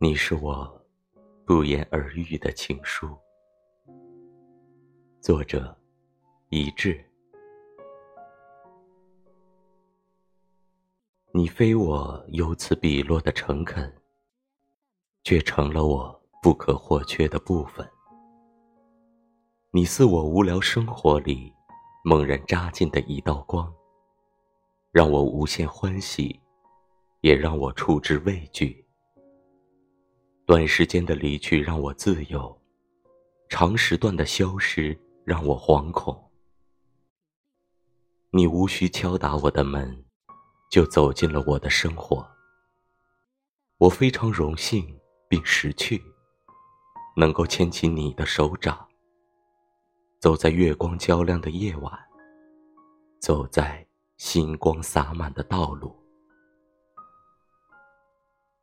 [0.00, 0.80] 你是我
[1.44, 3.18] 不言而喻的情书。
[5.20, 5.76] 作者：
[6.50, 7.04] 一致。
[11.32, 13.92] 你非我由此笔落的诚恳，
[15.24, 17.84] 却成了我不可或缺的部分。
[19.72, 21.52] 你似我无聊生活里
[22.04, 23.74] 猛然扎进的一道光，
[24.92, 26.40] 让我无限欢喜，
[27.20, 28.84] 也让我处之畏惧。
[30.48, 32.58] 短时间的离去让我自由，
[33.50, 36.18] 长时段的消失让我惶恐。
[38.30, 40.06] 你无需敲打我的门，
[40.70, 42.26] 就走进了我的生活。
[43.76, 44.98] 我非常荣幸
[45.28, 46.02] 并识趣，
[47.14, 48.88] 能够牵起你的手掌，
[50.18, 51.92] 走在月光较亮的夜晚，
[53.20, 55.94] 走在星光洒满的道路。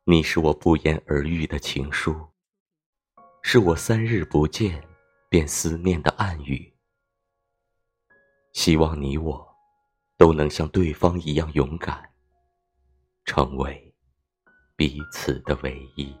[0.08, 2.28] 你是我不言而喻的情书，
[3.42, 4.80] 是我三日不见
[5.28, 6.72] 便思念的暗语。
[8.52, 9.44] 希望你我
[10.16, 12.08] 都能像对方一样勇敢，
[13.24, 13.92] 成为
[14.76, 16.16] 彼此的唯一。